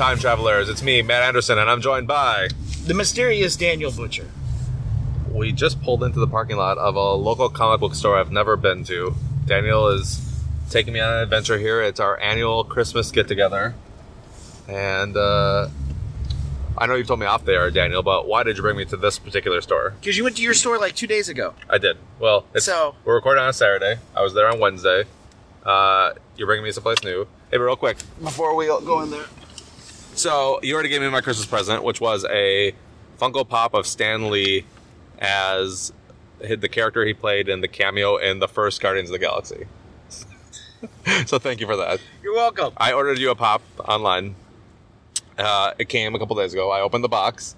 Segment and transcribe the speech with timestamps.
[0.00, 0.70] Hello, time travelers.
[0.70, 2.48] It's me, Matt Anderson, and I'm joined by.
[2.86, 4.30] The mysterious Daniel Butcher.
[5.30, 8.56] We just pulled into the parking lot of a local comic book store I've never
[8.56, 9.14] been to.
[9.44, 11.82] Daniel is taking me on an adventure here.
[11.82, 13.74] It's our annual Christmas get together.
[14.66, 15.68] And uh,
[16.78, 18.96] I know you've told me off there, Daniel, but why did you bring me to
[18.96, 19.90] this particular store?
[20.00, 21.52] Because you went to your store like two days ago.
[21.68, 21.98] I did.
[22.18, 23.98] Well, it's, So- we're recording on a Saturday.
[24.16, 25.04] I was there on Wednesday.
[25.62, 27.26] Uh, you're bringing me someplace new.
[27.50, 29.26] Hey, but real quick, before we go in there.
[30.20, 32.74] So, you already gave me my Christmas present, which was a
[33.18, 34.66] Funko Pop of Stan Lee
[35.18, 35.94] as
[36.40, 39.64] the character he played in the cameo in the first Guardians of the Galaxy.
[41.26, 42.02] so, thank you for that.
[42.22, 42.74] You're welcome.
[42.76, 44.34] I ordered you a pop online.
[45.38, 46.70] Uh, it came a couple days ago.
[46.70, 47.56] I opened the box,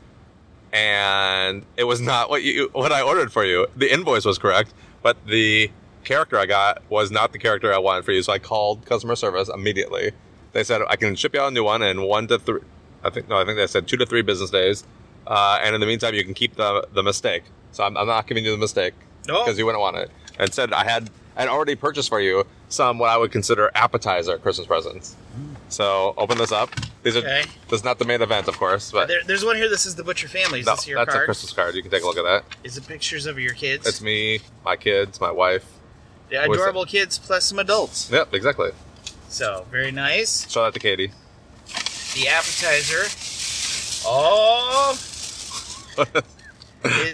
[0.72, 3.66] and it was not what you what I ordered for you.
[3.74, 5.68] The invoice was correct, but the
[6.04, 8.22] character I got was not the character I wanted for you.
[8.22, 10.12] So I called customer service immediately.
[10.52, 12.60] They said I can ship you out a new one in one to three.
[13.04, 14.84] I think no, I think they said two to three business days,
[15.26, 17.44] uh, and in the meantime you can keep the the mistake.
[17.72, 18.94] So I'm, I'm not giving you the mistake
[19.26, 19.42] No.
[19.44, 20.10] because you wouldn't want it.
[20.38, 24.36] And said I had I'd already purchased for you some what I would consider appetizer
[24.38, 25.16] Christmas presents.
[25.68, 26.70] So open this up.
[27.02, 27.44] These are Okay.
[27.68, 29.68] this is not the main event, of course, but There, there's one here.
[29.70, 30.60] This is the Butcher family.
[30.60, 31.24] Is no, this your that's a?
[31.24, 31.74] Christmas card.
[31.74, 32.44] You can take a look at that.
[32.62, 33.86] Is it pictures of your kids?
[33.86, 35.64] It's me, my kids, my wife.
[36.30, 38.10] Yeah, adorable kids plus some adults.
[38.10, 38.70] Yep, exactly.
[39.32, 40.50] So very nice.
[40.50, 41.10] Shout out to Katie.
[42.14, 43.04] The appetizer.
[44.06, 44.98] Oh,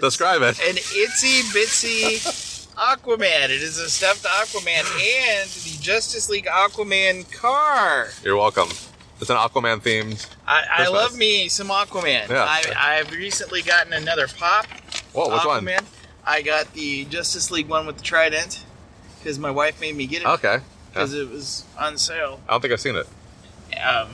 [0.01, 0.59] Describe it.
[0.59, 3.45] An itsy bitsy Aquaman.
[3.45, 8.09] It is a stuffed Aquaman and the Justice League Aquaman car.
[8.21, 8.67] You're welcome.
[9.21, 10.27] It's an Aquaman themed.
[10.45, 12.27] I, I love me some Aquaman.
[12.27, 12.43] Yeah.
[12.45, 14.65] I, I've recently gotten another pop.
[15.13, 15.65] Whoa, which one?
[15.65, 15.85] Aquaman.
[16.25, 18.65] I got the Justice League one with the trident
[19.19, 20.57] because my wife made me get it Okay.
[20.89, 20.93] Yeah.
[20.93, 22.39] because it was on sale.
[22.47, 23.07] I don't think I've seen it.
[23.79, 24.09] Um,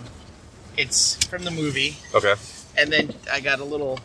[0.78, 2.36] it's from the movie, Okay.
[2.78, 4.00] and then I got a little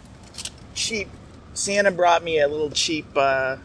[0.74, 1.08] cheap.
[1.54, 3.56] Santa brought me a little cheap uh,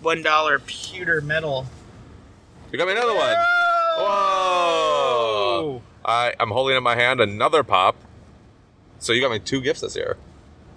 [0.00, 1.66] one dollar pewter medal.
[2.72, 3.36] You got me another one.
[3.98, 5.82] Whoa!
[6.04, 7.96] I, I'm holding in my hand another pop.
[8.98, 10.16] So you got me two gifts this year.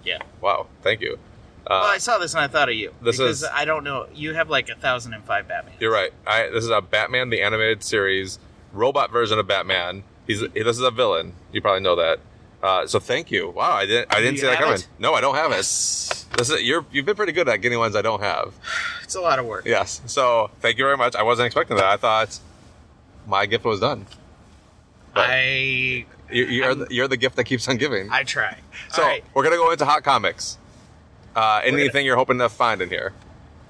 [0.04, 0.18] Yeah.
[0.40, 0.66] Wow.
[0.82, 1.18] Thank you.
[1.66, 3.84] Uh, well, I saw this and I thought of you this because is- I don't
[3.84, 4.06] know.
[4.14, 5.74] You have like a thousand and five Batman.
[5.80, 6.12] You're right.
[6.26, 8.38] I, this is a Batman the animated series
[8.72, 10.04] robot version of Batman.
[10.26, 11.32] He's this is a villain.
[11.52, 12.18] You probably know that.
[12.62, 13.50] Uh, so thank you.
[13.50, 14.74] Wow, I didn't I didn't you see that coming.
[14.74, 14.88] it?
[14.98, 15.56] No, I don't have it.
[15.56, 18.54] This is you're you've been pretty good at getting ones I don't have.
[19.04, 19.66] It's a lot of work.
[19.66, 20.00] Yes.
[20.06, 21.14] So thank you very much.
[21.14, 21.84] I wasn't expecting that.
[21.84, 22.38] I thought
[23.26, 24.06] my gift was done.
[25.12, 28.10] But I you, you're the, you're the gift that keeps on giving.
[28.10, 28.56] I try.
[28.90, 29.22] so All right.
[29.34, 30.56] we're gonna go into hot comics.
[31.34, 33.12] Uh, anything gonna- you're hoping to find in here?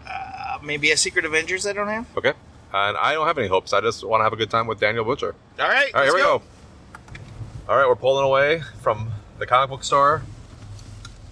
[0.08, 2.06] Uh, maybe a Secret Avengers I don't have.
[2.16, 2.32] Okay.
[2.72, 3.72] And I don't have any hopes.
[3.72, 5.34] I just want to have a good time with Daniel Butcher.
[5.60, 5.94] All right.
[5.94, 6.42] All right, here we go.
[7.68, 10.22] All right, we're pulling away from the comic book store.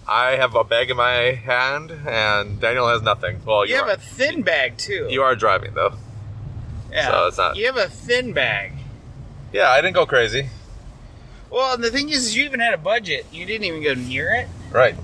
[0.09, 3.41] I have a bag in my hand, and Daniel has nothing.
[3.45, 5.07] Well, you, You are, have a thin bag too.
[5.11, 5.95] you are driving though.
[6.91, 7.09] yeah.
[7.11, 8.73] so it's not- You have a thin bag.
[9.53, 10.49] Yeah, I didn't go crazy.
[11.51, 13.27] Well, and the thing is, you even had a budget.
[13.31, 14.49] You didn't even go near it.
[14.71, 14.95] Right.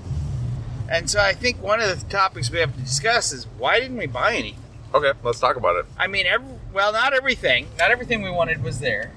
[0.89, 3.97] And so I think one of the topics we have to discuss is why didn't
[3.97, 4.59] we buy anything?
[4.93, 5.85] Okay, let's talk about it.
[5.99, 7.67] I mean, every, well, not everything.
[7.77, 9.11] Not everything we wanted was there.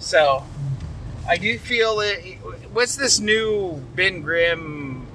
[0.00, 0.44] So
[1.28, 2.18] I do feel that.
[2.72, 5.06] What's this new Ben Grimm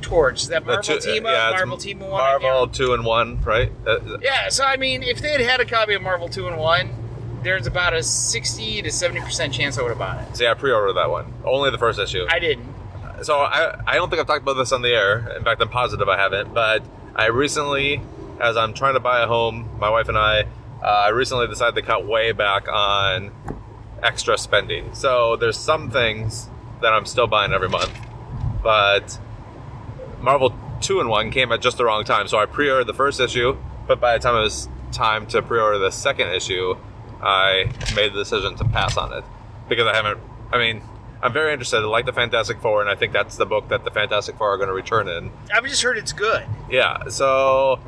[0.00, 0.42] torch?
[0.42, 1.52] Is that Marvel two- team uh, up?
[1.52, 2.10] yeah, Marvel team one.
[2.10, 3.70] Marvel Two-in-One, right?
[3.86, 4.48] Uh, Yeah.
[4.48, 6.88] So I mean, if they had had a copy of Marvel Two-in-One,
[7.42, 10.36] there's about a sixty to seventy percent chance I would have bought it.
[10.38, 11.30] see, I pre-ordered that one.
[11.44, 12.24] Only the first issue.
[12.30, 12.66] I didn't.
[13.22, 15.36] So I, I don't think I've talked about this on the air.
[15.36, 16.54] In fact, I'm positive I haven't.
[16.54, 16.82] But
[17.14, 18.00] I recently,
[18.40, 20.46] as I'm trying to buy a home, my wife and I,
[20.82, 23.30] uh, I recently decided to cut way back on
[24.02, 24.94] extra spending.
[24.94, 26.48] So there's some things
[26.80, 27.92] that I'm still buying every month,
[28.62, 29.18] but
[30.20, 32.26] Marvel Two-in-One came at just the wrong time.
[32.26, 35.78] So I pre-ordered the first issue, but by the time it was time to pre-order
[35.78, 36.76] the second issue,
[37.20, 39.24] I made the decision to pass on it
[39.68, 40.18] because I haven't.
[40.50, 40.82] I mean,
[41.22, 41.78] I'm very interested.
[41.78, 44.54] I like the Fantastic Four, and I think that's the book that the Fantastic Four
[44.54, 45.30] are going to return in.
[45.52, 46.44] I've just heard it's good.
[46.70, 47.78] Yeah, so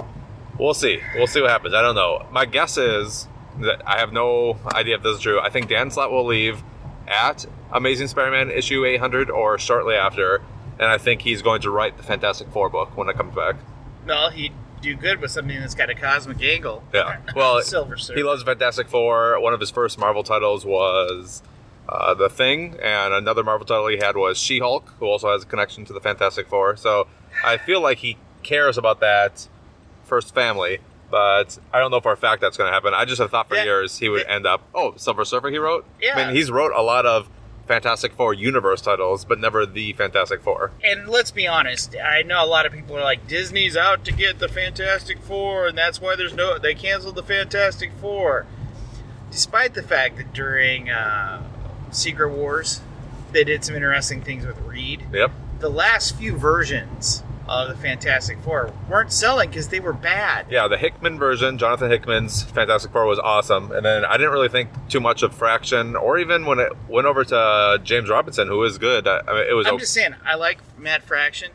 [0.58, 1.00] we'll see.
[1.14, 1.75] We'll see what happens.
[1.75, 2.26] I don't know.
[2.31, 3.26] My guess is
[3.61, 5.40] that I have no idea if this is true.
[5.40, 6.62] I think Dan Slott will leave
[7.08, 10.43] at Amazing Spider-Man issue 800 or shortly after,
[10.78, 13.56] and I think he's going to write the Fantastic Four book when it comes back.
[14.06, 14.52] Well, he'd
[14.82, 16.82] do good with something that's got a cosmic angle.
[16.93, 17.19] Yeah.
[17.37, 18.19] Well, Silver Surfer.
[18.19, 19.40] he loves Fantastic Four.
[19.40, 21.43] One of his first Marvel titles was
[21.88, 25.43] uh, The Thing, and another Marvel title he had was She Hulk, who also has
[25.43, 26.76] a connection to the Fantastic Four.
[26.76, 27.06] So
[27.44, 29.49] I feel like he cares about that
[30.05, 30.79] first family,
[31.11, 32.93] but I don't know for a fact that's going to happen.
[32.94, 33.64] I just have thought for Yeah.
[33.64, 34.62] years he would end up.
[34.75, 35.84] Oh, Silver Surfer he wrote?
[36.00, 36.17] Yeah.
[36.19, 37.29] I mean, he's wrote a lot of
[37.69, 40.73] Fantastic Four universe titles, but never the Fantastic Four.
[40.82, 44.12] And let's be honest, I know a lot of people are like Disney's out to
[44.12, 48.46] get the Fantastic Four, and that's why there's no they canceled the Fantastic Four.
[49.31, 51.43] Despite the fact that during uh,
[51.94, 52.80] Secret Wars,
[53.32, 55.04] they did some interesting things with Reed.
[55.12, 55.30] Yep.
[55.60, 60.46] The last few versions of the Fantastic Four weren't selling because they were bad.
[60.50, 64.48] Yeah, the Hickman version, Jonathan Hickman's Fantastic Four was awesome, and then I didn't really
[64.48, 68.48] think too much of Fraction, or even when it went over to uh, James Robinson,
[68.48, 69.06] who was good.
[69.06, 69.80] I, I mean, it was I'm okay.
[69.82, 71.50] just saying, I like Matt Fraction.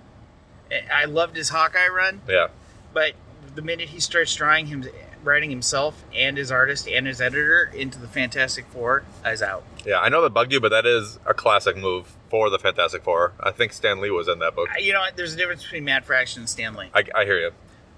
[0.71, 2.47] I- I loved his Hawkeye run, yeah,
[2.93, 3.13] but
[3.55, 4.83] the minute he starts drawing him,
[5.27, 9.63] writing himself and his artist and his editor into the Fantastic Four, I was out.
[9.85, 9.99] yeah.
[9.99, 13.33] I know that bugged you, but that is a classic move for the Fantastic Four.
[13.39, 14.69] I think Stan Lee was in that book.
[14.79, 15.15] You know, what?
[15.15, 16.87] there's a difference between Matt Fraction and Stan Lee.
[16.93, 17.51] I, I hear you.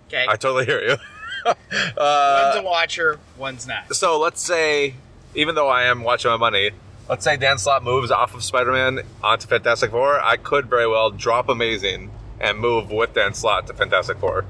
[0.07, 0.97] Okay, I totally hear you.
[1.45, 3.95] one's uh, a watcher, one's not.
[3.95, 4.95] so let's say,
[5.35, 6.71] even though I am watching my money,
[7.07, 10.19] let's say Dan Slott moves off of Spider-Man onto Fantastic Four.
[10.19, 14.45] I could very well drop Amazing and move with Dan Slott to Fantastic Four.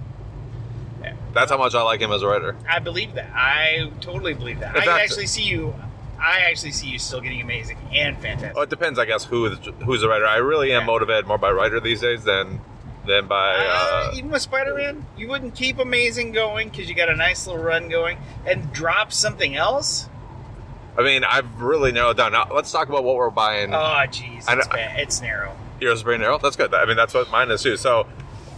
[1.34, 2.56] That's how much I like him as a writer.
[2.68, 3.30] I believe that.
[3.36, 4.76] I totally believe that.
[4.76, 5.76] In I fact- actually see you.
[6.22, 8.54] I actually see you still getting amazing and fantastic.
[8.56, 9.50] Well, it depends, I guess, who
[9.86, 10.26] who's the writer.
[10.28, 10.86] I really am Yeah.
[10.88, 12.60] motivated more by writer these days than
[13.08, 13.56] than by.
[13.56, 17.48] Uh, Uh, even with Spider-Man, you wouldn't keep Amazing going because you got a nice
[17.48, 20.10] little run going, and drop something else.
[20.98, 22.34] I mean, I've really narrowed down.
[22.34, 23.74] Now, let's talk about what we're buying.
[23.74, 23.78] Oh,
[24.08, 25.00] jeez, it's bad.
[25.00, 25.56] It's narrow.
[25.80, 26.38] Yours is very narrow.
[26.38, 26.74] That's good.
[26.74, 27.78] I mean, that's what mine is too.
[27.78, 28.06] So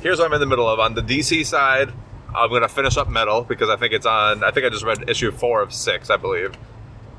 [0.02, 0.80] here's what I'm in the middle of.
[0.80, 1.92] On the DC side,
[2.34, 4.44] I'm going to finish up Metal because I think it's on.
[4.44, 6.54] I think I just read issue four of six, I believe.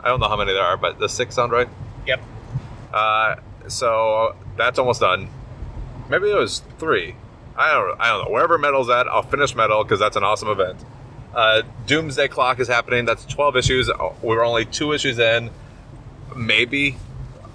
[0.02, 1.68] I don't know how many there are, but the six sound right?
[2.06, 2.20] Yep.
[2.92, 3.36] Uh,
[3.68, 5.28] so that's almost done.
[6.08, 7.14] Maybe it was three.
[7.56, 8.00] I don't.
[8.00, 8.30] I don't know.
[8.30, 10.84] Wherever Metal's at, I'll finish Metal because that's an awesome event.
[11.34, 13.04] Uh, Doomsday Clock is happening.
[13.04, 13.90] That's 12 issues.
[14.22, 15.50] We're only two issues in.
[16.36, 16.96] Maybe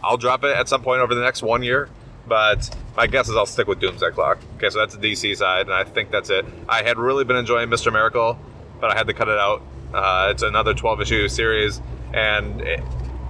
[0.03, 1.89] I'll drop it at some point over the next one year.
[2.27, 4.39] But my guess is I'll stick with Doomsday Clock.
[4.57, 6.45] Okay, so that's the DC side, and I think that's it.
[6.67, 7.93] I had really been enjoying Mr.
[7.93, 8.39] Miracle,
[8.81, 9.61] but I had to cut it out.
[9.93, 11.79] Uh, it's another 12 issue series,
[12.11, 12.81] and it,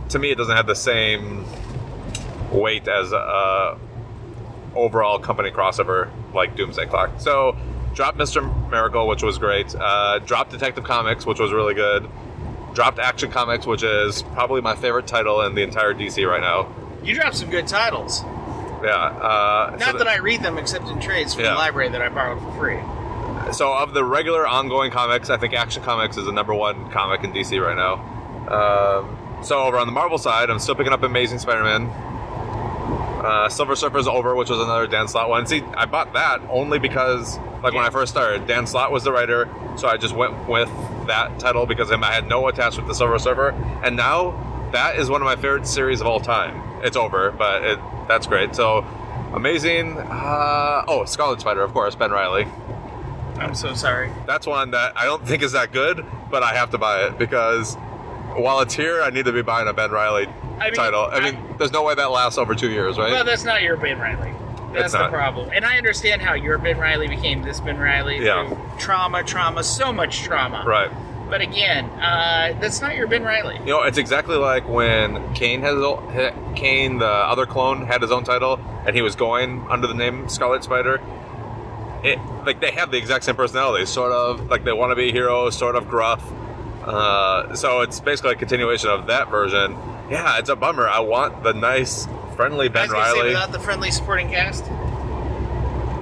[0.10, 1.46] to me, it doesn't have the same
[2.50, 3.78] weight as a
[4.74, 7.20] overall company crossover like Doomsday Clock.
[7.20, 7.58] So,
[7.94, 8.42] dropped Mr.
[8.72, 9.76] Miracle, which was great.
[9.76, 12.08] Uh, dropped Detective Comics, which was really good.
[12.74, 16.74] Dropped Action Comics, which is probably my favorite title in the entire DC right now.
[17.04, 18.24] You dropped some good titles.
[18.84, 18.94] Yeah.
[18.96, 21.52] Uh, Not so that I read them except in trades from Yeah.
[21.52, 22.80] the library that I borrowed for free.
[23.54, 27.24] So of the regular ongoing comics, I think Action Comics is the number one comic
[27.24, 27.94] in DC right now.
[28.54, 31.90] Um, so over on the Marvel side, I'm still picking up Amazing Spider-Man.
[33.24, 35.46] Uh, Silver Surfer's over, which was another Dan Slott one.
[35.48, 39.12] See, I bought that only because, like when I first started, Dan Slott was the
[39.12, 40.70] writer, so I just went with
[41.08, 43.50] that title because I had no attachment to Silver Surfer,
[43.84, 46.62] and now that is one of my favorite series of all time.
[46.84, 48.56] It's over, but it, that's great.
[48.56, 48.86] So
[49.34, 49.98] amazing.
[49.98, 52.48] Uh, oh, Scarlet Spider, of course, Ben Reilly
[53.40, 54.12] I'm so sorry.
[54.26, 57.18] that's one that I don't think is that good, but I have to buy it
[57.20, 57.76] because
[58.36, 60.28] while it's here, I need to be buying a Ben Reilly
[60.60, 61.02] I mean, title.
[61.02, 63.12] I, I- mean, there's no way that lasts over two years, right?
[63.12, 64.34] Well, that's not your Ben Reilly.
[64.74, 65.50] That's the problem.
[65.54, 68.24] And I understand how your Ben Reilly became this Ben Reilly.
[68.24, 68.56] Yeah.
[68.78, 70.64] Trauma, trauma, so much trauma.
[70.68, 70.92] right.
[71.30, 73.58] But again, uh, that's not your Ben Reilly.
[73.60, 75.76] You know, it's exactly like when Kaine has
[76.56, 80.30] Kaine, the other clone, had his own title, and he was going under the name
[80.30, 81.02] Scarlet Spider.
[82.04, 85.12] It like they have the exact same personality, sort of like they want to be
[85.12, 86.24] heroes, sort of gruff.
[86.84, 89.78] Uh, so it's basically a continuation of that version.
[90.10, 90.88] Yeah, it's a bummer.
[90.88, 92.08] I want the nice,
[92.38, 93.28] friendly Ben was gonna say Reilly.
[93.30, 94.64] without the friendly supporting cast.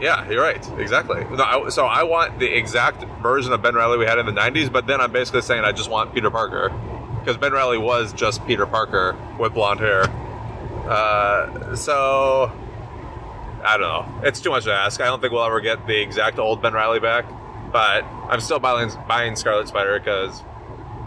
[0.06, 0.64] Yeah, you're right.
[0.78, 1.24] Exactly.
[1.36, 4.32] No, I, so I want the exact version of Ben Reilly we had in the
[4.32, 6.70] 90s, but then I'm basically saying I just want Peter Parker.
[7.20, 10.04] Because Ben Reilly was just Peter Parker with blonde hair.
[10.88, 12.52] Uh, so,
[13.64, 14.28] I don't know.
[14.28, 15.02] It's too much to ask.
[15.02, 17.26] I don't think we'll ever get the exact old Ben Reilly back,
[17.72, 20.44] but I'm still buying, buying Scarlet Spider because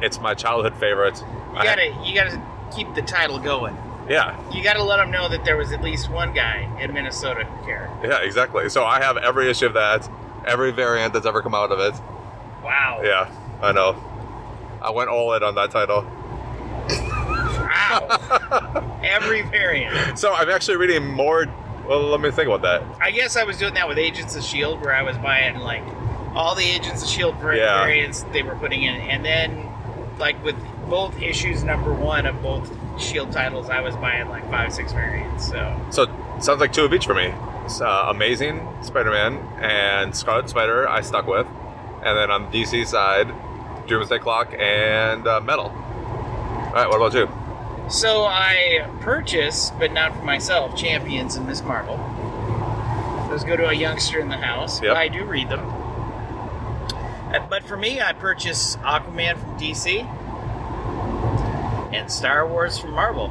[0.02, 1.23] it's my childhood favorite.
[1.55, 2.43] You gotta, you gotta
[2.75, 3.76] keep the title going.
[4.08, 7.44] Yeah, You gotta let them know that there was at least one guy in Minnesota
[7.44, 7.90] who cared.
[8.02, 8.68] yeah, exactly.
[8.68, 10.08] So I have every issue of that,
[10.46, 11.94] every variant that's ever come out of it.
[12.62, 13.00] Wow.
[13.04, 13.30] Yeah,
[13.62, 13.96] I know.
[14.82, 16.06] I went all in on that title.
[17.58, 18.98] Wow.
[19.02, 20.18] Every variant.
[20.18, 21.46] So I'm actually reading more.
[21.86, 22.82] Well, let me think about that.
[23.00, 25.82] I guess I was doing that with Agents of Shield, where I was buying like
[26.34, 27.78] all the Agents of Shield var- Yeah.
[27.78, 29.68] variants they were putting in, and then
[30.18, 30.56] like with
[30.88, 35.49] both issues number one of both Shield titles, I was buying like five, six variants.
[35.49, 36.07] So So
[36.40, 37.33] sounds like two of each for me.
[37.64, 40.88] It's, uh, Amazing Spider-Man and Scarlet Spider.
[40.88, 41.47] I stuck with,
[42.05, 43.33] and then on the DC side,
[43.87, 45.67] Doomsday Clock and uh, Metal.
[45.67, 47.28] All right, what about you?
[47.90, 51.62] So I purchase, but not for myself, Champions and Ms.
[51.62, 51.97] Marvel.
[53.31, 54.83] Those go to a youngster in the house.
[54.83, 54.90] Yep.
[54.90, 55.61] But I do read them.
[55.61, 60.07] Uh, But for me, I purchase Aquaman from DC
[61.92, 63.28] and Star Wars from Marvel.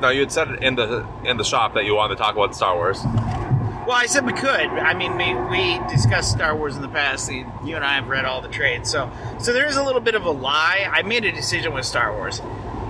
[0.00, 2.54] Now you had said in the in the shop that you wanted to talk about
[2.54, 3.00] Star Wars.
[3.04, 4.48] Well, I said we could.
[4.50, 5.32] I mean, we,
[5.78, 7.30] we discussed Star Wars in the past.
[7.30, 10.14] You and I have read all the trades, so so there is a little bit
[10.16, 10.88] of a lie.
[10.90, 12.40] I made a decision with Star Wars.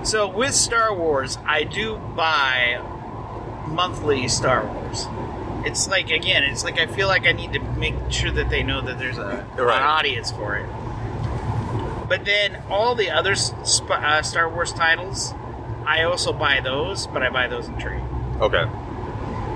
[0.03, 2.81] So with Star Wars, I do buy
[3.67, 5.05] monthly Star Wars.
[5.65, 8.63] It's like again, it's like I feel like I need to make sure that they
[8.63, 9.77] know that there's a Right.
[9.77, 10.65] an audience for it.
[12.07, 15.33] But then all the other sp- uh, Star Wars titles,
[15.85, 18.01] I also buy those, but I buy those in trade.
[18.39, 18.65] Okay.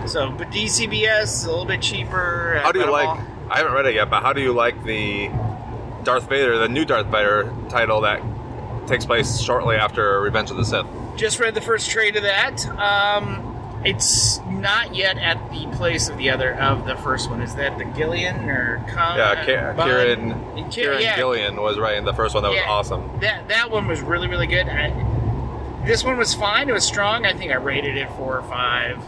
[0.07, 2.59] So, but DCBS a little bit cheaper.
[2.63, 3.07] How do you like?
[3.07, 5.29] all- I haven't read it yet, but how do you like the
[6.03, 8.21] Darth Vader, the new Darth Vader title that
[8.87, 10.85] takes place shortly after Revenge of the Sith?
[11.17, 12.65] Just read the first trade of that.
[12.79, 13.50] Um,
[13.83, 17.41] it's not yet at the place of the other of the first one.
[17.41, 19.17] Is that the Gillen or Con?
[19.17, 19.87] Yeah, Ka- Bun?
[19.87, 22.43] Kieron Ki- Kieron yeah, Gillen was right in the first one.
[22.43, 22.61] That Yeah.
[22.61, 23.19] was awesome.
[23.21, 24.67] That that one was really really good.
[24.69, 24.89] I,
[25.85, 26.69] this one was fine.
[26.69, 27.25] It was strong.
[27.25, 28.99] I think I rated it four or five.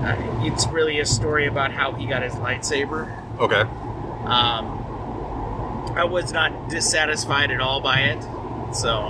[0.00, 3.10] Uh, it's really a story about how he got his lightsaber.
[3.40, 3.62] Okay.
[4.26, 4.84] Um,
[5.96, 8.22] I was not dissatisfied at all by it.
[8.72, 9.08] So,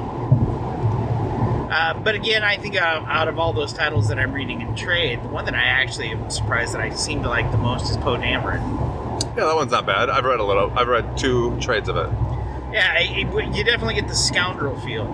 [1.71, 4.75] uh, but again, I think uh, out of all those titles that I'm reading in
[4.75, 7.91] trade, the one that I actually am surprised that I seem to like the most
[7.91, 9.21] is Poe Dameron.
[9.37, 10.11] Yeah, that one's not bad.
[10.11, 10.71] I've read a little.
[10.77, 12.09] I've read two trades of it.
[12.73, 15.05] Yeah, it, it- you definitely get the scoundrel feel.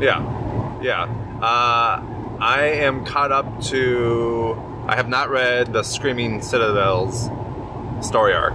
[0.00, 1.02] Yeah, yeah.
[1.42, 2.02] Uh,
[2.40, 4.56] I am caught up to.
[4.86, 7.28] I have not read the Screaming Citadel's
[8.06, 8.54] story arc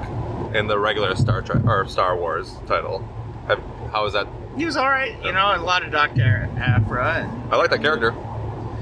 [0.56, 3.08] in the regular Star Trek or Star Wars title.
[3.48, 3.62] Have,
[3.92, 4.28] how is that?
[4.58, 7.28] He was all right, you know, a lot of Doctor Aphra.
[7.30, 8.12] And, I like that character,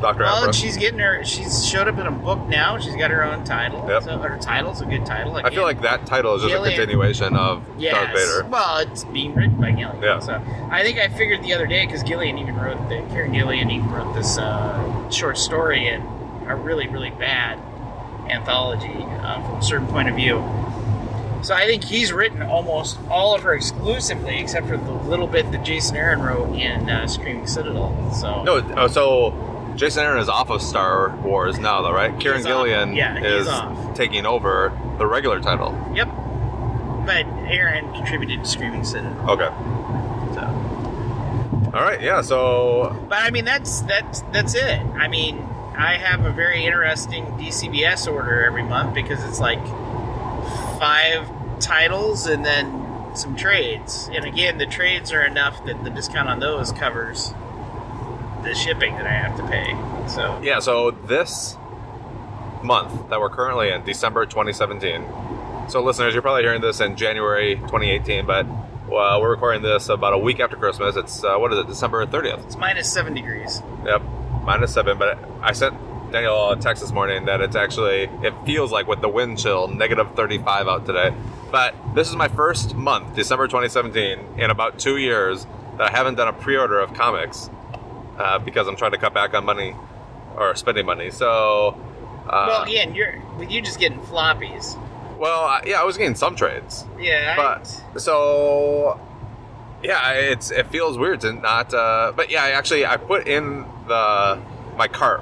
[0.01, 0.48] Doctor well, Aphra.
[0.48, 1.24] and she's getting her.
[1.25, 2.77] She's showed up in a book now.
[2.77, 3.84] She's got her own title.
[3.88, 4.03] Yep.
[4.03, 5.36] So her title's a good title.
[5.36, 7.94] I feel like that title is just Gillen- a continuation of Yes.
[7.96, 8.50] Darth Vader.
[8.50, 10.00] Well, it's being written by Gillen.
[10.01, 10.20] Yeah.
[10.20, 10.39] So
[10.70, 13.89] I think I figured the other day because Gillen even wrote the Kieron Gillen even
[13.92, 16.01] wrote this uh, short story in
[16.48, 17.58] a really really bad
[18.30, 20.38] anthology uh, from a certain point of view.
[21.44, 25.52] So I think he's written almost all of her exclusively, except for the little bit
[25.52, 28.12] that Jason Aaron wrote in uh, Screaming Citadel.
[28.14, 32.14] So No, oh, so Jason Aaron is off of Star Wars now, though, right?
[32.14, 32.44] Kieron.
[32.44, 33.96] Gillen Yeah, is off.
[33.96, 35.78] taking over the regular title.
[35.94, 36.08] yep.
[37.06, 39.30] But Aaron contributed to Screaming Citadel.
[39.32, 39.50] Okay.
[40.36, 40.42] So.
[41.74, 42.02] All right.
[42.02, 42.22] Yeah.
[42.22, 44.80] So But I mean, that's that's that's it.
[44.96, 45.40] I mean,
[45.78, 49.60] I have a very interesting DCBS order every month because it's like
[50.84, 51.30] five
[51.62, 54.10] titles and then some trades.
[54.12, 57.34] And again, the trades are enough that the discount on those covers
[58.44, 59.72] the shipping that I have to pay.
[60.10, 60.60] So yeah.
[60.60, 61.56] So this
[62.62, 65.06] month that we're currently in, December 2017.
[65.70, 68.46] So listeners, you're probably hearing this in January 2018, but
[68.90, 70.98] well, we're recording this about a week after Christmas.
[70.98, 71.68] It's uh, what is it?
[71.68, 72.46] December 30th.
[72.46, 73.63] it's minus seven degrees.
[73.86, 74.02] Yep,
[74.44, 74.98] minus seven.
[74.98, 75.75] But I sent
[76.13, 80.13] Daniel text this morning that it's actually it feels like with the wind chill negative
[80.15, 81.12] 35 out today.
[81.51, 86.15] But this is my first month, December 2017, in about two years that I haven't
[86.15, 87.50] done a pre-order of comics
[88.20, 89.75] uh, because I'm trying to cut back on money
[90.38, 91.10] or spending money.
[91.10, 91.75] So,
[92.29, 93.15] uh, well, again, you're
[93.50, 94.77] you just getting floppies.
[95.17, 99.00] well, I- yeah, I was getting some trades, Yeah, I- but so
[99.82, 101.74] yeah, it's it feels weird to not.
[101.74, 104.39] Uh, but yeah, I actually I put in the
[104.77, 105.22] my cart.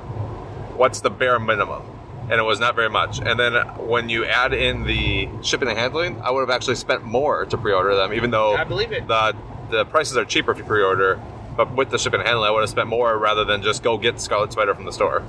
[0.82, 1.84] What's the bare minimum?
[2.24, 3.20] And it was not very much.
[3.20, 7.04] And then when you add in the shipping and handling, I would have actually spent
[7.04, 9.08] more to pre-order them, even though I believe it.
[9.08, 9.36] the
[9.70, 11.22] the prices are cheaper if you pre-order.
[11.56, 14.00] But with the shipping and handling, I would have spent more rather than just go
[14.00, 15.22] get Scarlet Spider from the store.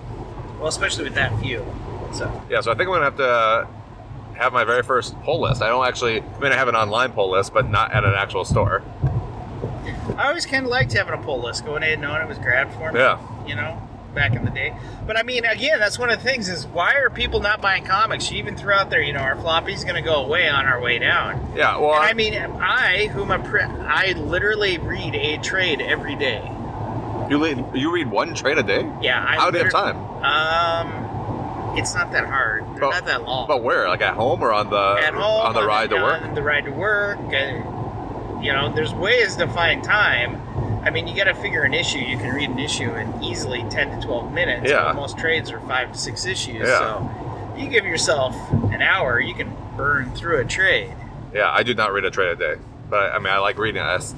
[0.59, 1.63] well, especially with that few.
[2.15, 3.69] So Yeah, so I think I'm gonna have to
[4.39, 5.61] have my very first pull list.
[5.61, 6.23] I don't actually.
[6.23, 8.83] I mean, I have an online pull list, but not at an actual store.
[10.17, 12.73] I always kind of liked having a pull list, going in knowing it was grabbed
[12.73, 13.01] for me.
[13.01, 13.21] Yeah.
[13.47, 14.75] You know, back in the day.
[15.07, 17.85] But I mean, again, that's one of the things is why are people not buying
[17.85, 18.31] comics?
[18.31, 20.81] You even threw out there, you know, our floppy's going to go away on our
[20.81, 21.53] way down.
[21.57, 26.15] Yeah, well, And I mean, I, whom a pre- I literally read a trade every
[26.15, 26.43] day.
[27.31, 28.89] you read you read one trade a day.
[29.01, 29.97] Yeah, I How do you have time?
[29.97, 32.65] Um, it's not that hard.
[32.79, 33.47] But- not that long.
[33.49, 33.89] But where?
[33.89, 36.23] Like at home or on the At home, on the ride to work?
[36.23, 37.19] On the ride to work.
[37.19, 40.35] uh, you know, there's ways to find time.
[40.83, 41.99] I mean, you got to figure an issue.
[41.99, 44.69] You can read an issue in easily 10 to 12 minutes.
[44.71, 44.85] Yeah.
[44.85, 46.67] but Most trades are five to six issues.
[46.69, 46.79] Yeah.
[46.79, 48.35] So you give yourself
[48.73, 50.95] an hour, you can burn through a trade.
[51.33, 52.61] Yeah, I do not read a trade a day,
[52.91, 54.15] but I mean, I like reading it.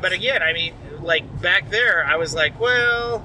[0.00, 3.24] But again, I mean, like back there, I was like, well,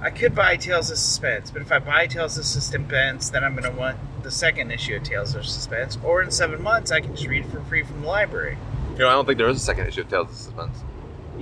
[0.00, 3.52] I could buy Tales of Suspense, but if I buy Tales of Suspense, then I'm
[3.56, 5.98] going to want the second issue of Tales of Suspense.
[6.02, 8.56] Or in seven months, I can just read it for free from the library.
[8.92, 10.78] You know, I don't think there is a second issue of Tales of Suspense.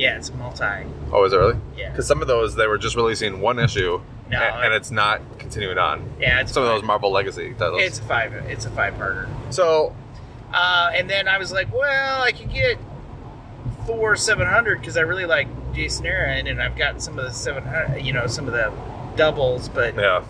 [0.00, 0.64] Yeah, it's multi.
[1.12, 1.56] Oh, is it really?
[1.76, 1.90] Yeah.
[1.90, 5.20] Because some of those they were just releasing one issue, No, a- and, it's not
[5.38, 6.08] continuing on.
[6.18, 7.82] Yeah, it's Some of those Marvel Legacy titles.
[7.82, 8.32] It's a five.
[8.32, 9.28] It's a five parter.
[9.50, 9.94] so
[10.52, 12.78] Uh, and then I was like, well, I could get
[13.86, 18.00] Thor 700 because I really like Jason Aaron, and I've got some of the 700,
[18.02, 18.72] you know, some of the
[19.16, 20.22] doubles, but yeah,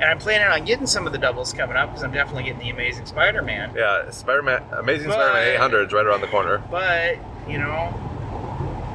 [0.00, 2.60] and I'm planning on getting some of the doubles coming up because I'm definitely getting
[2.60, 3.72] the Amazing Spider-Man.
[3.76, 6.62] yeah, Spider-Man, Amazing But- Spider-Man 800 is right around the corner.
[6.70, 7.16] But
[7.48, 7.92] you know,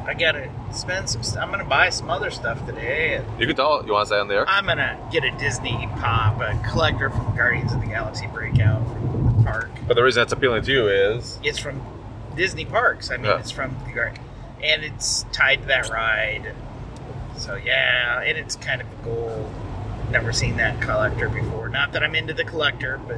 [0.05, 1.23] I gotta spend some.
[1.23, 3.15] St- I'm gonna buy some other stuff today.
[3.15, 3.85] And You can tell.
[3.85, 4.45] You want to say on the air?
[4.49, 9.37] I'm gonna get a Disney pop, a collector from Guardians of the Galaxy Breakout from
[9.37, 9.69] the park.
[9.87, 11.81] But the reason that's appealing to you is It's from
[12.35, 13.11] Disney parks.
[13.11, 13.39] I mean, Yeah.
[13.39, 14.19] it's from the Guard,
[14.63, 16.53] and it's tied to that ride.
[17.37, 19.51] So yeah, and it's kind of gold.
[20.11, 21.69] Never seen that collector before.
[21.69, 23.17] Not that I'm into the collector, but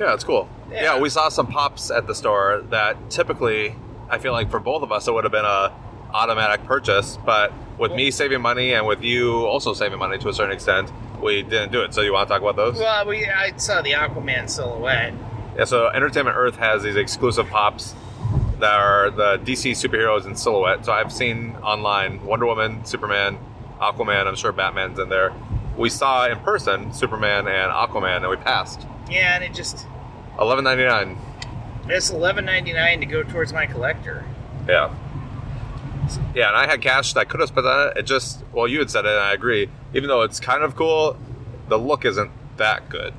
[0.00, 0.48] yeah, it's cool.
[0.70, 0.82] Yeah.
[0.82, 0.98] Yeah.
[0.98, 3.76] we saw some pops at the store that typically
[4.08, 5.72] I feel like for both of us it would have been a
[6.12, 10.32] automatic purchase, but with me saving money and with you also saving money to a
[10.34, 11.92] certain extent, we didn't do it.
[11.94, 12.78] So you want to talk about those?
[12.78, 15.14] well, we I saw the Aquaman silhouette.
[15.56, 17.94] Yeah, so Entertainment Earth has these exclusive pops
[18.60, 20.84] that are the DC superheroes in silhouette.
[20.84, 23.38] So I've seen online Wonder Woman, Superman,
[23.80, 25.32] Aquaman, I'm sure Batman's in there.
[25.76, 28.86] We saw in person Superman and Aquaman and we passed.
[29.10, 29.86] Yeah, and it just
[30.38, 31.16] Eleven ninety nine.
[31.88, 34.24] It's 11.99 to go towards my collector.
[34.68, 34.94] Yeah.
[36.34, 37.96] Yeah, and I had cash that could have spent on it.
[37.98, 39.68] It just well you had said it and I agree.
[39.94, 41.16] Even though it's kind of cool,
[41.68, 43.14] the look isn't that good.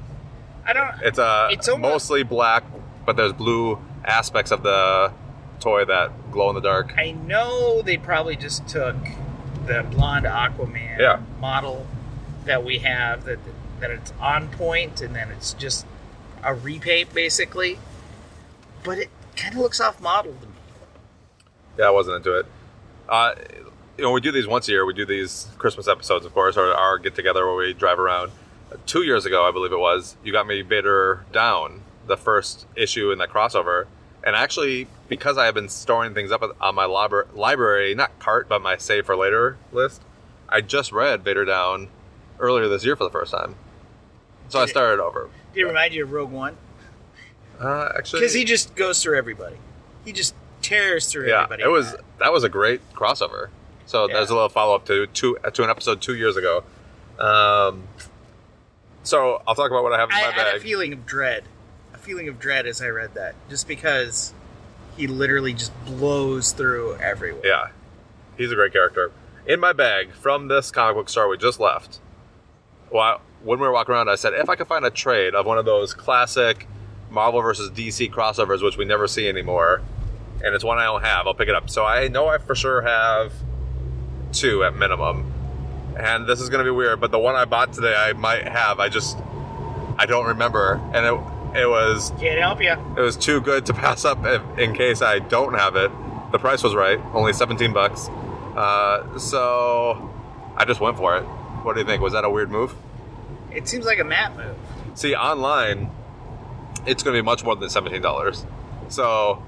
[0.66, 0.92] I don't.
[1.04, 2.64] It's uh It's almost- mostly black,
[3.06, 5.12] but there's blue aspects of the
[5.60, 6.94] toy that glow in the dark.
[6.98, 8.96] I know they probably just took
[9.66, 11.20] the blonde Aquaman Yeah.
[11.40, 11.88] model
[12.46, 13.40] that we have that
[13.80, 15.86] that it's on point and then it's just
[16.44, 17.80] a repaint basically.
[18.86, 20.54] But it kind of looks off model to me.
[21.78, 22.46] Yeah, I wasn't into it.
[23.10, 23.34] Uh,
[23.98, 24.86] you know, we do these once a year.
[24.86, 28.32] We do these Christmas episodes, of course, or our get together where we drive around.
[28.72, 32.66] Uh, Two years ago, I believe it was, you got me Vader Down, the first
[32.76, 33.86] issue in that crossover.
[34.24, 38.48] And actually, because I have been storing things up on my libra- library, not cart,
[38.50, 40.02] but my save for later list,
[40.50, 41.90] I just read Vader Down
[42.40, 43.56] earlier this year for the first time.
[44.50, 45.30] So I Did it- started over.
[45.54, 46.58] Did it remind you of Rogue One?
[47.60, 49.56] Uh, actually, Because he just goes through everybody.
[50.04, 51.64] He just tears through yeah, everybody.
[51.64, 52.02] it was that.
[52.20, 53.50] that was a great crossover.
[53.86, 54.16] So Yeah.
[54.16, 56.64] there's a little follow up to to to an episode two years ago.
[57.20, 57.84] Um,
[59.04, 60.62] so I'll talk about what I have in I my had a bag.
[60.62, 61.44] feeling of dread.
[61.94, 63.36] A feeling of dread as I read that.
[63.50, 64.34] Just because
[64.98, 67.42] he literally just blows through everywhere.
[67.46, 67.68] yeah,
[68.38, 69.12] he's a great character.
[69.46, 72.00] In my bag from this comic book store we just left.
[72.92, 75.46] Well, when we were walking around, I said if I could find a trade of
[75.46, 76.68] one of those classic
[77.16, 79.82] Marvel versus DC crossovers, which we never see anymore,
[80.44, 81.70] and it's one I don't have, I'll pick it up.
[81.70, 83.34] So I know I for sure have
[84.34, 85.32] two at minimum.
[85.98, 88.46] And this is going to be weird, but the one I bought today I might
[88.46, 88.80] have.
[88.82, 89.18] I just
[89.98, 92.72] I don't remember, and it it was Can't help you.
[92.98, 95.90] it was too good to pass up if, in case I don't have it.
[96.34, 98.10] The price was right, only 17 bucks.
[98.58, 100.12] Uh, so
[100.58, 101.22] I just went for it.
[101.64, 102.02] What do you think?
[102.02, 102.76] Was that a weird move?
[103.52, 104.58] It seems like a Matt move.
[104.96, 105.92] See, online,
[106.86, 108.46] it's going to be much more than $17.
[108.90, 109.44] So,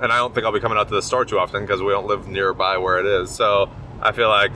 [0.00, 1.90] and I don't think I'll be coming out to the store too often because we
[1.90, 3.30] don't live nearby where it is.
[3.30, 3.70] So
[4.00, 4.50] I feel like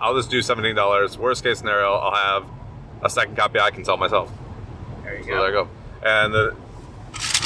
[0.00, 1.16] I'll just do $17.
[1.18, 2.46] Worst case scenario, I'll have
[3.02, 4.32] a second copy I can sell myself.
[5.04, 5.38] There you So go.
[5.40, 5.68] there you go.
[6.02, 6.56] And the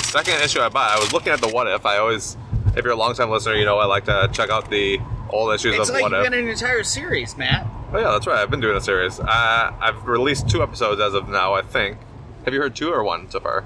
[0.05, 1.87] second issue I bought, I was looking at the What If.
[1.87, 2.37] I always,
[2.77, 4.99] if you're a long time listener, you know I like to check out the
[5.31, 6.25] old issues It's of like What If.
[6.25, 7.67] got an entire series, Matt.
[7.95, 8.39] Oh yeah, that's right.
[8.39, 9.19] I've been doing a series.
[9.21, 11.55] Uh, I've released two episodes as of now.
[11.55, 11.99] I think.
[12.45, 13.65] Have you heard two or one so far?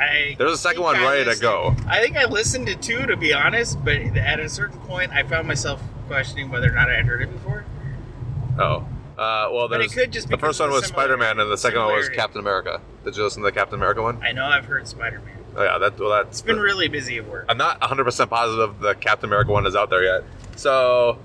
[0.00, 1.76] I There's a second one I ready to go.
[1.86, 5.22] I think I listened to two, to be honest, but at a certain point, I
[5.24, 7.64] found myself questioning whether or not I had heard it before.
[8.58, 8.86] Oh.
[9.18, 11.94] Uh, well, But it could just the first one was Spider-Man, and the second one
[11.94, 12.08] was.
[12.08, 12.80] Captain America.
[13.04, 14.22] Did you listen to the Captain America one?
[14.22, 15.36] I know I've heard Spider Man.
[15.56, 17.44] Oh yeah, that well, that's It's been really busy at work.
[17.48, 20.24] I'm not 100% positive the Captain America one is out there yet.
[20.56, 21.18] So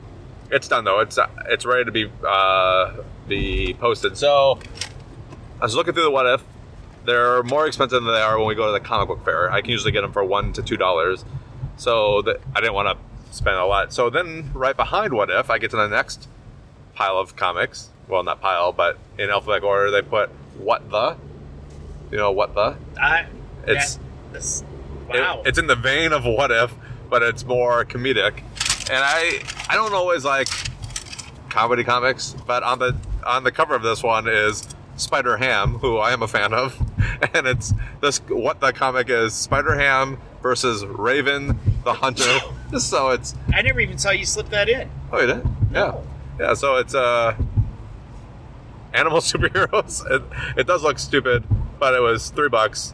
[0.52, 1.00] it's done though.
[1.00, 4.18] It's it's ready to be uh, be posted.
[4.18, 4.60] So
[5.62, 6.44] I was looking through the what if.
[7.06, 9.52] They're more expensive than they are when we go to the comic book fair.
[9.52, 11.24] I can usually get them for one to two dollars.
[11.78, 13.94] So the, I didn't want to spend a lot.
[13.94, 16.28] So then right behind what if I get to the next
[16.96, 17.90] pile of comics.
[18.08, 21.18] Well, not pile, but in alphabetical order they put what the.
[22.12, 22.76] You know what the?
[23.02, 23.26] I,
[23.68, 24.64] It's that- this,
[25.10, 26.74] it- it's in the vein of what if,
[27.10, 28.40] but it's more comedic.
[28.90, 30.48] and I I don't always like
[31.50, 34.64] comedy comics, but on the on the cover of this one is
[34.96, 36.78] Spider Ham, who I am a fan of,
[37.34, 42.40] and it's this what the comic is Spider Ham versus Kraven the Hunter.
[42.80, 44.90] so it's I never even saw you slip that in.
[45.12, 46.04] oh you did No.
[46.40, 47.36] yeah yeah so it's uh
[48.94, 50.10] animal superheroes.
[50.10, 50.24] It,
[50.58, 51.44] it does look stupid,
[51.80, 52.94] but it was three bucks.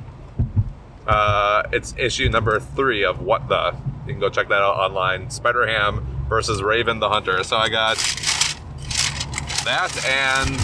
[1.05, 3.75] Uh, it's issue number three of What the.
[4.07, 5.29] You can go check that out online.
[5.29, 7.43] Spider Ham versus Kraven the Hunter.
[7.43, 7.97] So I got
[9.63, 10.59] that and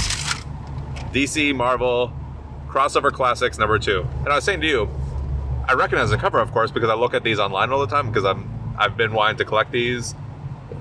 [1.14, 2.12] DC Marvel
[2.68, 4.06] crossover classics number two.
[4.20, 4.90] And I was saying to you,
[5.68, 8.08] I recognize the cover, of course, because I look at these online all the time
[8.08, 10.14] because I'm I've been wanting to collect these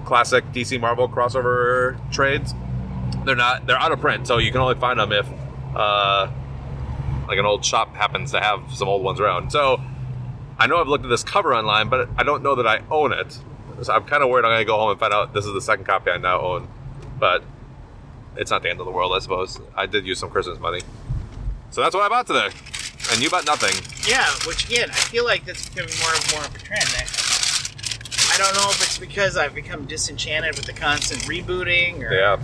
[0.05, 2.55] classic DC Marvel crossover trades.
[3.25, 5.27] They're not they're out of print, so you can only find them if
[5.75, 6.31] uh,
[7.27, 9.51] like an old shop happens to have some old ones around.
[9.51, 9.81] So
[10.59, 13.13] I know I've looked at this cover online, but I don't know that I own
[13.13, 13.39] it.
[13.83, 15.53] So I'm kind of worried I'm going to go home and find out this is
[15.53, 16.69] the second copy I now own.
[17.19, 17.43] But
[18.39, 19.59] it's not the end of the world, I suppose.
[19.75, 20.81] I did use some Christmas money.
[21.71, 22.49] So that's what I bought today.
[23.13, 23.75] And you bought nothing.
[24.09, 26.85] Yeah, which again, I feel like that's becoming more and more of a trend.
[26.97, 27.05] I,
[28.35, 32.39] I don't know if it's because I've become disenchanted with the constant rebooting or Yeah.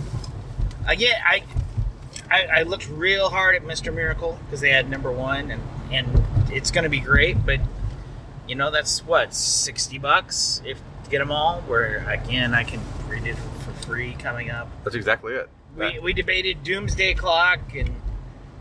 [0.87, 1.43] Again, I,
[2.31, 3.93] I I looked real hard at Mr.
[3.93, 7.45] Miracle because they had number one, and and it's going to be great.
[7.45, 7.59] But
[8.47, 11.61] you know, that's what sixty bucks if to get them all.
[11.61, 14.67] Where again, I can read it for free coming up.
[14.83, 15.49] That's exactly it.
[15.75, 17.89] We we debated Doomsday Clock, and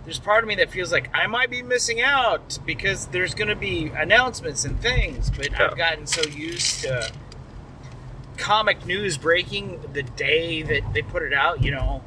[0.05, 3.49] there's part of me that feels like I might be missing out because there's going
[3.49, 5.31] to be announcements and things.
[5.31, 5.67] But Yeah.
[5.67, 7.13] I've gotten so used to
[8.39, 11.63] comic news breaking the day that they put it out.
[11.63, 12.03] You know,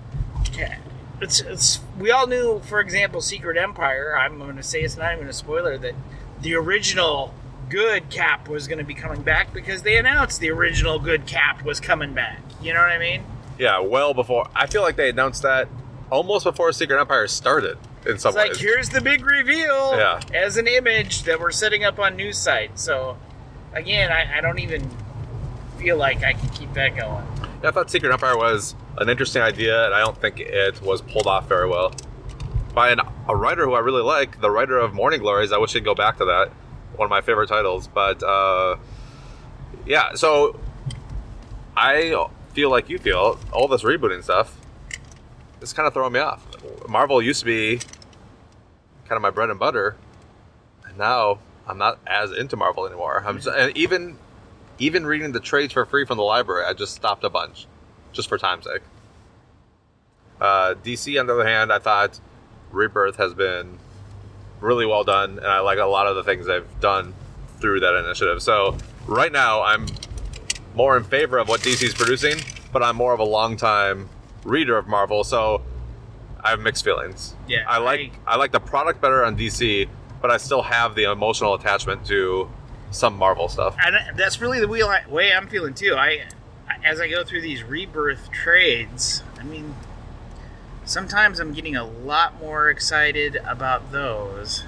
[1.22, 4.18] it's, it's we all knew, for example, Secret Empire.
[4.18, 5.94] I'm going to say it's not even a spoiler that
[6.41, 7.34] the original
[7.70, 11.63] good Cap was going to be coming back because they announced the original good Cap
[11.63, 12.39] was coming back.
[12.62, 13.24] You know what I mean?
[13.58, 14.48] Yeah, well before.
[14.56, 15.68] I feel like they announced that
[16.12, 18.60] almost before Secret Empire started in some It's like ways.
[18.60, 20.20] here's the big reveal Yeah.
[20.34, 22.82] as an image that we're setting up on news sites.
[22.84, 23.18] So
[23.74, 24.89] again, I, I don't even
[25.78, 27.26] feel like I can keep that going.
[27.63, 31.02] Yeah, I thought Secret Empire was an interesting idea, and I don't think it was
[31.02, 31.94] pulled off very well.
[32.74, 35.52] By an, a writer who I really like, the writer of Morning Glories.
[35.52, 36.50] I wish he'd go back to that.
[36.98, 37.88] One of my favorite titles.
[37.88, 38.76] But, uh,
[39.86, 40.60] yeah, so
[41.76, 44.58] I feel like you feel all this rebooting stuff
[45.62, 46.48] is kind of throwing me off.
[46.88, 47.78] Marvel used to be
[49.08, 49.98] kind of my bread and butter,
[50.88, 53.24] and now I'm not as into Marvel anymore.
[53.28, 54.18] I'm s- and even
[54.80, 57.68] even reading the trades for free from the library, I just stopped a bunch,
[58.13, 58.82] just for time's sake.
[60.39, 62.20] Uh, DC, on the other hand, I thought
[62.72, 63.80] Rebirth has been
[64.60, 67.13] really well done, and I like a lot of the things they've done
[67.62, 68.41] through that initiative.
[68.41, 69.88] So right now, I'm
[70.75, 72.38] more in favor of what DC's producing,
[72.71, 74.09] but I'm more of a long-time
[74.43, 75.61] reader of Marvel, so
[76.43, 77.35] I have mixed feelings.
[77.47, 79.88] Yeah, I like I like the product better on DC,
[80.21, 82.49] but I still have the emotional attachment to
[82.91, 83.75] some Marvel stuff.
[83.83, 85.95] And that's really the way, I, way I'm feeling too.
[85.95, 86.23] I,
[86.83, 89.75] as I go through these rebirth trades, I mean,
[90.85, 94.63] sometimes I'm getting a lot more excited about those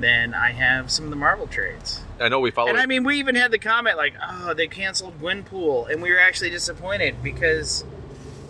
[0.00, 2.02] than I have some of the Marvel trades.
[2.18, 2.70] I know we followed.
[2.70, 6.10] And I mean, we even had the comment like, "Oh, they canceled Gwenpool," and we
[6.10, 7.84] were actually disappointed because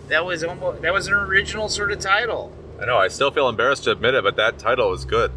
[0.07, 2.53] that was almost that was an original sort of title.
[2.81, 2.97] I know.
[2.97, 5.31] I still feel embarrassed to admit it, but that title is good.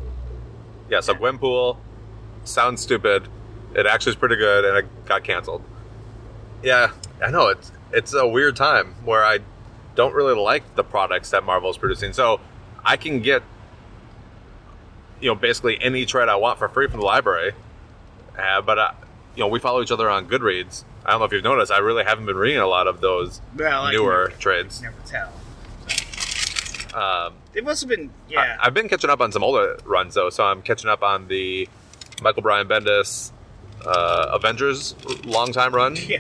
[0.88, 1.00] Yeah.
[1.00, 1.78] So Gwenpool
[2.44, 3.28] sounds stupid.
[3.74, 5.62] It actually is pretty good, and it got canceled.
[6.62, 6.90] Yeah,
[7.22, 7.48] I know.
[7.48, 9.40] It's it's a weird time where I
[9.94, 12.12] don't really like the products that Marvel's producing.
[12.12, 12.40] So
[12.84, 13.42] I can get
[15.20, 17.52] you know basically any trade I want for free from the library.
[18.38, 18.92] Uh, but uh,
[19.36, 20.84] you know we follow each other on Goodreads.
[21.04, 21.72] I don't know if you've noticed.
[21.72, 24.82] I really haven't been reading a lot of those Well, newer trades.
[24.82, 25.32] never tell.
[26.94, 28.56] Um, It must have been yeah.
[28.60, 31.28] I, have been catching up on some older runs though, so I'm catching up on
[31.28, 31.68] the
[32.22, 33.32] Michael Bryan Bendis
[33.86, 35.96] uh, Avengers long time run.
[36.08, 36.18] yeah.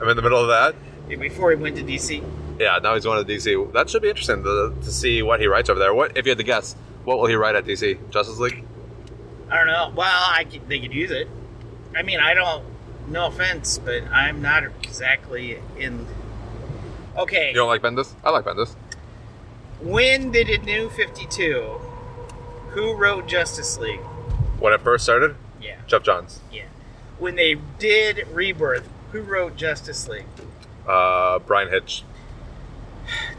[0.00, 0.74] I'm in the middle of that.
[1.08, 2.22] Before he went to DC.
[2.60, 3.72] Yeah, now he's going to DC.
[3.72, 5.94] That should be interesting to, to see what he writes over there.
[5.94, 6.74] What if you had to guess?
[7.04, 8.10] What will he write at DC?
[8.10, 8.64] Justice League?
[9.50, 9.92] I don't know.
[9.96, 11.28] Well, I could, they could use it.
[11.96, 12.64] I mean, I don't.
[13.08, 16.06] No offense, but I'm not exactly in.
[17.16, 18.12] Okay, You don't like Bendis?
[18.22, 18.74] I like Bendis.
[19.80, 21.80] when did it New Fifty Two?
[22.70, 24.00] Who wrote Justice League?
[24.60, 26.64] When it first started, Yeah, Geoff Johns, yeah.
[27.18, 30.26] When they did Rebirth, who wrote Justice League?
[30.86, 32.02] uh, Bryan Hitch.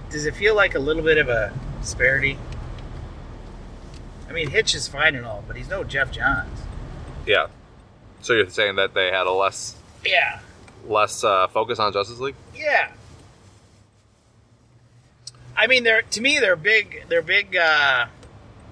[0.09, 2.37] Does it feel like a little bit of a disparity?
[4.29, 6.61] I mean, Hitch is fine and all, but he's no Geoff Johns.
[7.25, 7.47] Yeah.
[8.21, 10.39] So you're saying that they had a less Yeah,
[10.87, 12.35] less uh, focus on Justice League.
[12.55, 12.91] Yeah.
[15.57, 18.05] I mean, their to me, their big, their big, uh,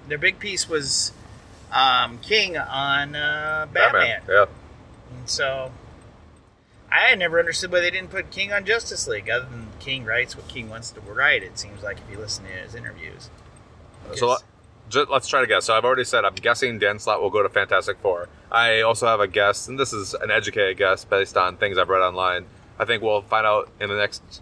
[0.06, 1.12] their big piece was
[1.72, 4.22] um, King on uh, Batman.
[4.28, 4.46] Yeah.
[5.16, 5.72] And so
[6.90, 9.28] I had never understood why they didn't put King on Justice League.
[9.28, 12.44] Other than King writes what King wants to write, it seems like if you listen
[12.44, 13.28] to his interviews.
[14.14, 14.38] So
[14.88, 15.64] let- ju- let's try to guess.
[15.66, 18.28] So I've already said I'm guessing Dan Slott will go to Fantastic Four.
[18.50, 21.88] I also have a guess, and this is an educated guess based on things I've
[21.88, 22.46] read online.
[22.78, 24.40] I think we'll find out in the next,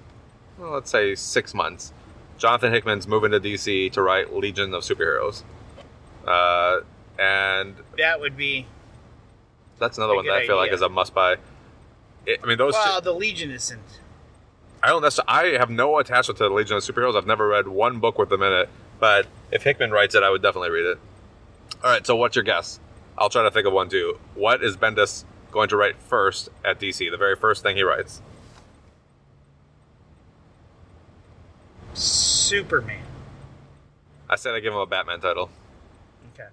[0.58, 1.92] well, let's say, six months.
[2.38, 5.42] Jonathan Hickman's moving to DC to write Legion of Superheroes.
[6.26, 6.80] Uh,
[7.18, 8.66] and that would be
[9.78, 11.36] that's another one that I feel like is a must buy.
[12.26, 12.74] It- I mean, those.
[12.74, 14.00] well, two, the Legion isn't.
[14.82, 15.56] I don't necessarily.
[15.56, 17.16] I have no attachment to the Legion of Superheroes.
[17.16, 20.30] I've never read one book with them in it, but if Hickman writes it, I
[20.30, 20.98] would definitely read it.
[21.84, 22.06] All right.
[22.06, 22.80] So, what's your guess?
[23.18, 24.18] I'll try to think of one too.
[24.34, 27.10] What is Bendis going to write first at DC?
[27.10, 28.20] The very first thing he writes.
[31.94, 33.02] Superman.
[34.28, 35.50] I said I give him a Batman title.
[36.34, 36.48] Okay.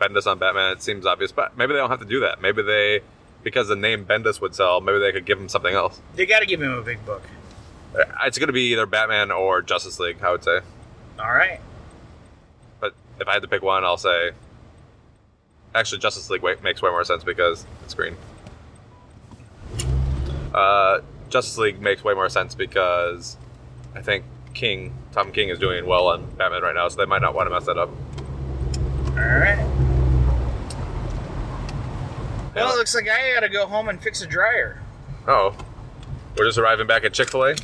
[0.00, 0.72] Bendis on Batman.
[0.72, 2.40] It seems obvious, but maybe they don't have to do that.
[2.40, 3.00] Maybe they,
[3.42, 6.00] because the name Bendis would sell, maybe they could give him something else.
[6.14, 7.22] They got to give him a big book.
[7.98, 10.22] Uh, It's going to be either Batman or Justice League.
[10.22, 10.60] I would say.
[11.22, 11.60] All right.
[12.80, 14.32] But if I had to pick one, I'll say.
[15.74, 18.16] Actually, Justice League way, makes way more sense because it's green.
[20.52, 23.36] Uh, Justice League makes way more sense because
[23.94, 27.22] I think King, Tom King, is doing well on Batman right now, so they might
[27.22, 27.88] not want to mess that up.
[29.08, 29.58] All right.
[32.54, 34.82] Well, it looks like I got to go home and fix a dryer.
[35.26, 35.56] Oh,
[36.36, 37.54] we're just arriving back at Chick Fil A,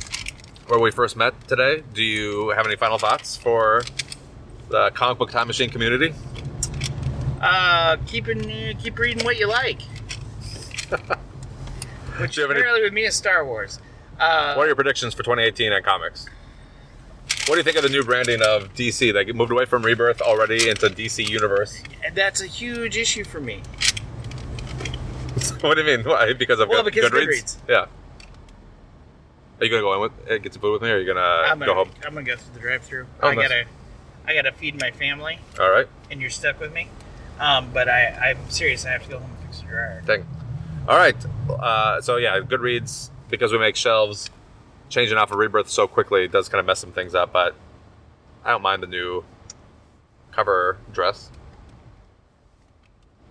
[0.69, 1.83] where we first met today.
[1.93, 3.83] Do you have any final thoughts for
[4.69, 6.13] the comic book time machine community?
[7.41, 9.81] Uh, keeping uh, keep reading what you like.
[12.19, 13.79] Which you have any- apparently with me is Star Wars.
[14.19, 16.25] Uh, What are your predictions for 2018 on comics?
[17.47, 19.13] What do you think of the new branding of DC?
[19.13, 21.81] They moved away from Rebirth already into DC Universe.
[22.13, 23.57] that's a huge issue for me.
[25.61, 26.05] what do you mean?
[26.07, 26.33] Why?
[26.33, 27.27] Because of Well, Good- because Goodreads?
[27.27, 27.57] Goodreads.
[27.69, 27.85] Yeah.
[29.59, 31.05] Are you gonna go in with uh, get some food with me, or are you
[31.07, 31.89] gonna I'm go gonna home?
[32.05, 33.07] I'm gonna go through the drive-through.
[33.21, 33.49] Oh, I nice.
[33.49, 33.65] gotta
[34.27, 35.87] I gotta feed my family, All right.
[36.11, 36.87] and you're stuck with me.
[37.39, 38.85] Um, but I I'm serious.
[38.85, 40.01] I have to go home and fix the dryer.
[40.05, 40.25] Dang.
[40.87, 41.15] All right.
[41.49, 44.29] Uh, so yeah, Goodreads because we make shelves.
[44.89, 47.53] Changing off of Rebirth so quickly does kind of mess some things up, but
[48.43, 49.23] I don't mind the new
[50.31, 51.29] cover dress.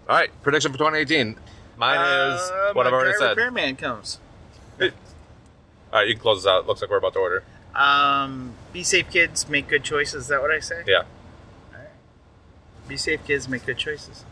[0.09, 1.37] All right, prediction for 2018.
[1.77, 1.97] Mine
[2.35, 3.37] is Uh, what I've already dryer said.
[3.37, 4.21] Repairman comes.
[5.93, 6.67] All right, you can close this out.
[6.67, 7.43] Looks like we're about to order.
[7.75, 9.49] Um, be safe, kids.
[9.49, 10.23] Make good choices.
[10.23, 10.83] Is that what I say?
[10.87, 11.05] Yeah.
[12.87, 13.49] Be safe, kids.
[13.49, 14.25] Make good choices.